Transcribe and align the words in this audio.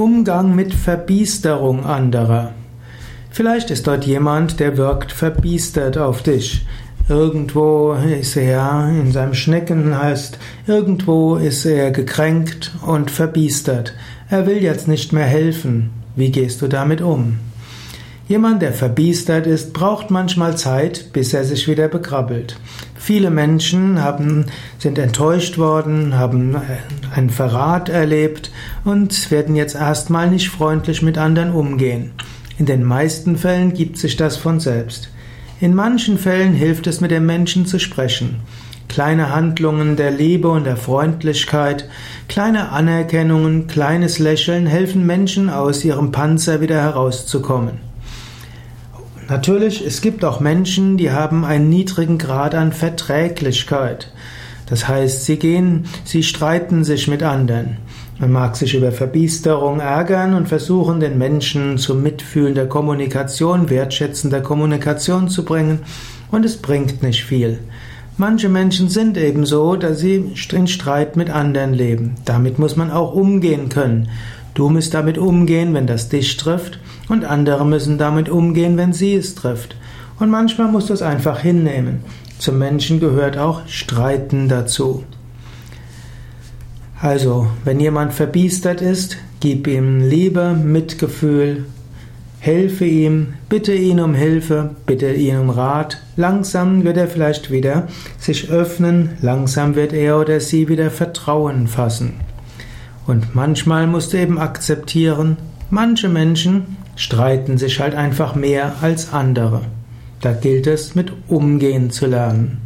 Umgang 0.00 0.54
mit 0.54 0.72
Verbiesterung 0.72 1.84
anderer. 1.84 2.54
Vielleicht 3.30 3.70
ist 3.70 3.86
dort 3.86 4.06
jemand, 4.06 4.58
der 4.58 4.78
wirkt 4.78 5.12
verbiestert 5.12 5.98
auf 5.98 6.22
dich. 6.22 6.64
Irgendwo 7.10 7.92
ist 7.92 8.34
er 8.38 8.88
in 8.88 9.12
seinem 9.12 9.34
Schnecken 9.34 9.94
heißt, 9.94 10.38
irgendwo 10.66 11.36
ist 11.36 11.66
er 11.66 11.90
gekränkt 11.90 12.72
und 12.86 13.10
verbiestert. 13.10 13.92
Er 14.30 14.46
will 14.46 14.62
jetzt 14.62 14.88
nicht 14.88 15.12
mehr 15.12 15.26
helfen. 15.26 15.90
Wie 16.16 16.30
gehst 16.30 16.62
du 16.62 16.68
damit 16.68 17.02
um? 17.02 17.38
Jemand, 18.26 18.62
der 18.62 18.72
verbiestert 18.72 19.46
ist, 19.46 19.74
braucht 19.74 20.10
manchmal 20.10 20.56
Zeit, 20.56 21.12
bis 21.12 21.34
er 21.34 21.44
sich 21.44 21.68
wieder 21.68 21.88
bekrabbelt. 21.88 22.56
Viele 23.10 23.32
Menschen 23.32 24.00
haben, 24.00 24.46
sind 24.78 24.96
enttäuscht 24.96 25.58
worden, 25.58 26.16
haben 26.16 26.54
einen 27.12 27.30
Verrat 27.30 27.88
erlebt 27.88 28.52
und 28.84 29.32
werden 29.32 29.56
jetzt 29.56 29.74
erstmal 29.74 30.30
nicht 30.30 30.48
freundlich 30.48 31.02
mit 31.02 31.18
anderen 31.18 31.50
umgehen. 31.50 32.12
In 32.56 32.66
den 32.66 32.84
meisten 32.84 33.36
Fällen 33.36 33.74
gibt 33.74 33.98
sich 33.98 34.16
das 34.16 34.36
von 34.36 34.60
selbst. 34.60 35.10
In 35.60 35.74
manchen 35.74 36.18
Fällen 36.18 36.52
hilft 36.52 36.86
es, 36.86 37.00
mit 37.00 37.10
dem 37.10 37.26
Menschen 37.26 37.66
zu 37.66 37.80
sprechen. 37.80 38.36
Kleine 38.86 39.34
Handlungen 39.34 39.96
der 39.96 40.12
Liebe 40.12 40.46
und 40.48 40.62
der 40.62 40.76
Freundlichkeit, 40.76 41.88
kleine 42.28 42.68
Anerkennungen, 42.68 43.66
kleines 43.66 44.20
Lächeln 44.20 44.66
helfen 44.66 45.04
Menschen 45.04 45.50
aus 45.50 45.84
ihrem 45.84 46.12
Panzer 46.12 46.60
wieder 46.60 46.80
herauszukommen. 46.80 47.89
Natürlich, 49.30 49.86
es 49.86 50.00
gibt 50.00 50.24
auch 50.24 50.40
Menschen, 50.40 50.96
die 50.96 51.12
haben 51.12 51.44
einen 51.44 51.68
niedrigen 51.68 52.18
Grad 52.18 52.52
an 52.56 52.72
Verträglichkeit. 52.72 54.12
Das 54.66 54.88
heißt, 54.88 55.24
sie 55.24 55.38
gehen, 55.38 55.84
sie 56.02 56.24
streiten 56.24 56.82
sich 56.82 57.06
mit 57.06 57.22
anderen. 57.22 57.76
Man 58.18 58.32
mag 58.32 58.56
sich 58.56 58.74
über 58.74 58.90
Verbiesterung 58.90 59.78
ärgern 59.78 60.34
und 60.34 60.48
versuchen, 60.48 60.98
den 60.98 61.16
Menschen 61.16 61.78
zum 61.78 62.02
Mitfühlen 62.02 62.56
der 62.56 62.68
Kommunikation, 62.68 63.70
wertschätzender 63.70 64.40
Kommunikation 64.40 65.28
zu 65.28 65.44
bringen, 65.44 65.78
und 66.32 66.44
es 66.44 66.56
bringt 66.56 67.04
nicht 67.04 67.24
viel. 67.24 67.60
Manche 68.16 68.48
Menschen 68.48 68.88
sind 68.88 69.16
eben 69.16 69.46
so, 69.46 69.76
dass 69.76 70.00
sie 70.00 70.32
in 70.52 70.66
Streit 70.66 71.16
mit 71.16 71.30
anderen 71.30 71.72
leben. 71.72 72.16
Damit 72.24 72.58
muss 72.58 72.74
man 72.74 72.90
auch 72.90 73.14
umgehen 73.14 73.68
können. 73.68 74.08
Du 74.54 74.68
musst 74.68 74.94
damit 74.94 75.18
umgehen, 75.18 75.74
wenn 75.74 75.86
das 75.86 76.08
dich 76.08 76.36
trifft, 76.36 76.78
und 77.08 77.24
andere 77.24 77.66
müssen 77.66 77.98
damit 77.98 78.28
umgehen, 78.28 78.76
wenn 78.76 78.92
sie 78.92 79.14
es 79.14 79.34
trifft. 79.34 79.76
Und 80.18 80.30
manchmal 80.30 80.68
musst 80.68 80.90
du 80.90 80.94
es 80.94 81.02
einfach 81.02 81.40
hinnehmen. 81.40 82.04
Zum 82.38 82.58
Menschen 82.58 83.00
gehört 83.00 83.36
auch 83.36 83.66
Streiten 83.66 84.48
dazu. 84.48 85.04
Also, 87.00 87.46
wenn 87.64 87.80
jemand 87.80 88.12
verbiestert 88.12 88.82
ist, 88.82 89.16
gib 89.40 89.66
ihm 89.66 90.08
Liebe, 90.08 90.52
Mitgefühl, 90.52 91.64
helfe 92.38 92.84
ihm, 92.84 93.34
bitte 93.48 93.74
ihn 93.74 94.00
um 94.00 94.14
Hilfe, 94.14 94.70
bitte 94.86 95.12
ihn 95.12 95.38
um 95.38 95.50
Rat. 95.50 96.02
Langsam 96.16 96.84
wird 96.84 96.96
er 96.96 97.08
vielleicht 97.08 97.50
wieder 97.50 97.88
sich 98.18 98.50
öffnen, 98.50 99.10
langsam 99.22 99.74
wird 99.74 99.92
er 99.92 100.18
oder 100.18 100.40
sie 100.40 100.68
wieder 100.68 100.90
Vertrauen 100.90 101.68
fassen. 101.68 102.14
Und 103.10 103.34
manchmal 103.34 103.88
musst 103.88 104.12
du 104.12 104.18
eben 104.18 104.38
akzeptieren, 104.38 105.36
manche 105.68 106.08
Menschen 106.08 106.76
streiten 106.94 107.58
sich 107.58 107.80
halt 107.80 107.96
einfach 107.96 108.36
mehr 108.36 108.74
als 108.82 109.12
andere. 109.12 109.62
Da 110.20 110.32
gilt 110.32 110.68
es, 110.68 110.94
mit 110.94 111.12
umgehen 111.26 111.90
zu 111.90 112.06
lernen. 112.06 112.58